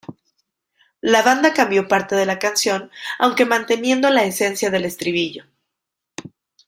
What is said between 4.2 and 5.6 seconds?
esencia del estribillo.